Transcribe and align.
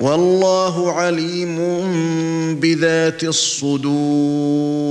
والله 0.00 0.92
عليم 0.92 1.56
بذات 2.60 3.24
الصدور. 3.24 4.88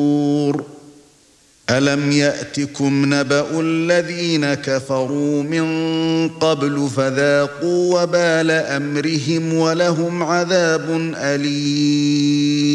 ألم 1.70 2.12
يأتكم 2.12 3.14
نبأ 3.14 3.60
الذين 3.60 4.54
كفروا 4.54 5.44
من 5.44 6.30
قبل 6.30 6.90
فذاقوا 6.96 8.04
وبال 8.04 8.52
أمرهم 8.52 9.54
ولهم 9.54 10.24
عذاب 10.24 11.14
أليم. 11.16 12.68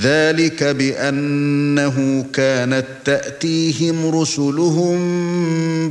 ذلك 0.00 0.64
بأنه 0.64 2.26
كانت 2.32 2.86
تأتيهم 3.04 4.20
رسلهم 4.20 4.96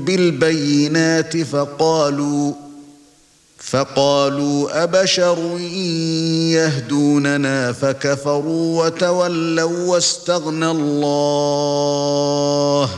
بالبينات 0.06 1.38
فقالوا 1.38 2.65
فقالوا 3.66 4.84
أبشر 4.84 5.58
يهدوننا 6.54 7.72
فكفروا 7.72 8.86
وتولوا 8.86 9.88
واستغنى 9.94 10.72
الله 10.72 12.90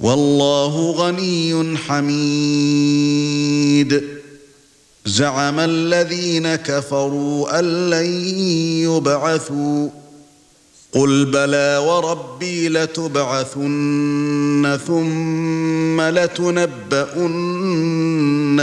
والله 0.00 0.90
غني 0.90 1.76
حميد 1.76 3.00
زعم 5.06 5.60
الذين 5.60 6.54
كفروا 6.54 7.58
أن 7.58 7.90
لن 7.90 8.06
يبعثوا 8.84 9.88
قل 10.92 11.24
بلى 11.24 11.78
وربي 11.86 12.68
لتبعثن 12.68 14.78
ثم 14.86 16.00
لتنبؤن 16.00 17.30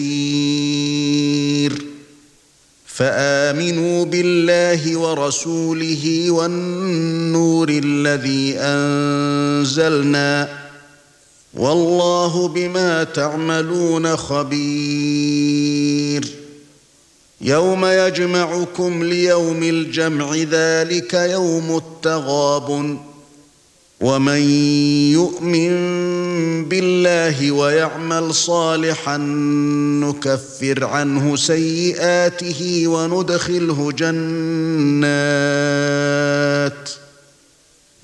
فآمنوا 2.86 4.04
بالله 4.04 4.96
ورسوله 4.96 6.30
والنور 6.30 7.68
الذي 7.68 8.54
أنزلنا. 8.58 10.48
والله 11.54 12.48
بما 12.48 13.04
تعملون 13.04 14.16
خبير. 14.16 16.26
يوم 17.40 17.86
يجمعكم 17.86 19.04
ليوم 19.04 19.62
الجمع 19.62 20.34
ذلك 20.34 21.14
يوم 21.14 21.76
التغاب 21.76 22.98
ومن 24.00 24.40
يؤمن 25.12 25.70
بالله 26.68 27.52
ويعمل 27.52 28.34
صالحا 28.34 29.16
نكفر 30.04 30.84
عنه 30.84 31.36
سيئاته 31.36 32.82
وندخله 32.86 33.92
جنات 33.92 35.16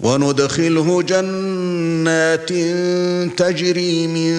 وندخله 0.01 1.03
جنات 1.03 2.49
تجري 3.39 4.07
من 4.07 4.33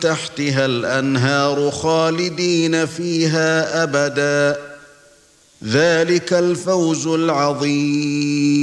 تحتها 0.00 0.66
الانهار 0.66 1.70
خالدين 1.70 2.86
فيها 2.86 3.82
ابدا 3.82 4.58
ذلك 5.64 6.32
الفوز 6.32 7.06
العظيم 7.06 8.54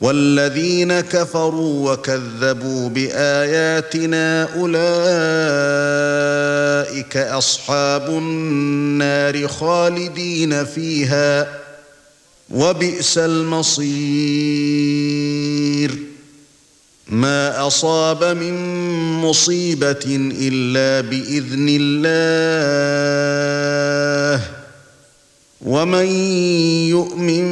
والذين 0.00 1.00
كفروا 1.00 1.92
وكذبوا 1.92 2.88
بآياتنا 2.88 4.42
أولئك 4.42 4.74
أصحاب 7.16 8.08
النار 8.08 9.48
خالدين 9.48 10.64
فيها 10.64 11.60
وبئس 12.50 13.18
المصير. 13.18 14.54
ما 17.08 17.66
أصاب 17.66 18.24
من 18.24 18.54
مصيبة 19.20 20.04
إلا 20.40 21.00
بإذن 21.10 21.66
الله. 21.80 23.53
ومن 25.64 26.06
يؤمن 26.88 27.44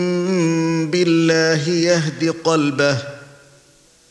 بالله 0.90 1.68
يهد 1.68 2.34
قلبه 2.44 2.98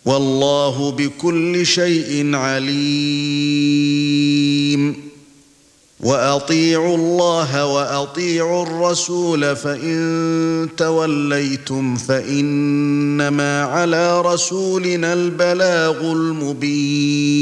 والله 0.06 0.92
بكل 0.92 1.66
شيء 1.66 2.36
عليم. 2.36 3.82
وأطيعوا 6.00 6.98
الله 6.98 7.66
وأطيعوا 7.66 8.66
الرسول 8.66 9.56
فإن 9.56 10.70
توليتم 10.78 11.96
فإنما 11.96 13.64
على 13.64 14.22
رسولنا 14.22 15.14
البلاغ 15.14 16.12
المبين. 16.12 17.42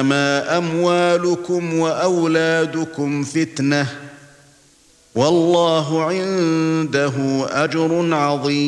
إنما 0.00 0.58
أموالكم 0.58 1.78
وأولادكم 1.78 3.24
فتنة. 3.24 3.86
والله 5.14 6.02
عنده 6.02 7.12
أجر 7.50 8.14
عظيم. 8.14 8.60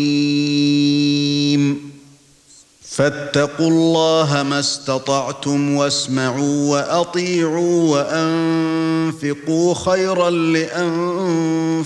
فاتقوا 2.90 3.68
الله 3.68 4.42
ما 4.42 4.60
استطعتم 4.60 5.74
واسمعوا 5.74 6.70
وأطيعوا 6.70 7.90
وأنفقوا 7.90 9.74
خيرا 9.74 10.30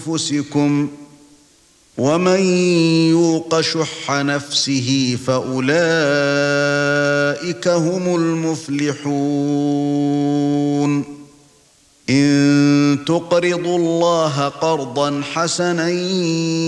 لأنفسكم. 0.04 0.88
ومن 1.98 2.40
يوق 3.10 3.60
شح 3.60 4.10
نفسه 4.10 5.18
فأولئك 5.26 6.95
هم 7.66 8.16
المفلحون. 8.16 9.16
إن 12.10 12.98
تقرضوا 13.06 13.78
الله 13.78 14.48
قرضا 14.48 15.22
حسنا 15.32 15.90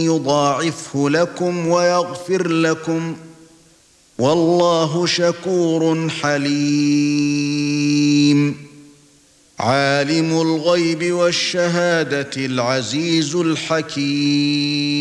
يضاعفه 0.03 1.11
لكم 1.11 1.69
ويغفر 1.69 2.49
لكم. 2.49 3.17
والله 4.19 5.07
شكور 5.07 6.09
حليم. 6.09 7.49
عالم 9.59 10.41
الغيب 10.41 11.13
والشهادة 11.13 12.31
العزيز 12.37 13.37
الحكيم. 13.37 14.98